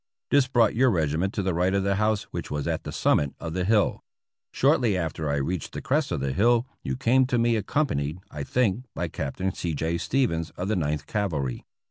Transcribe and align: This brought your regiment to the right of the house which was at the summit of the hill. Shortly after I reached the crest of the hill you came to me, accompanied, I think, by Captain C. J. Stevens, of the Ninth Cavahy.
This 0.31 0.47
brought 0.47 0.73
your 0.73 0.89
regiment 0.89 1.31
to 1.35 1.43
the 1.43 1.53
right 1.53 1.75
of 1.75 1.83
the 1.83 1.97
house 1.97 2.23
which 2.31 2.49
was 2.49 2.65
at 2.67 2.85
the 2.85 2.91
summit 2.91 3.35
of 3.39 3.53
the 3.53 3.63
hill. 3.65 4.03
Shortly 4.51 4.97
after 4.97 5.29
I 5.29 5.35
reached 5.35 5.73
the 5.73 5.81
crest 5.83 6.11
of 6.11 6.21
the 6.21 6.33
hill 6.33 6.65
you 6.81 6.97
came 6.97 7.27
to 7.27 7.37
me, 7.37 7.55
accompanied, 7.55 8.17
I 8.31 8.43
think, 8.43 8.85
by 8.95 9.09
Captain 9.09 9.53
C. 9.53 9.75
J. 9.75 9.99
Stevens, 9.99 10.49
of 10.57 10.69
the 10.69 10.75
Ninth 10.75 11.05
Cavahy. 11.05 11.65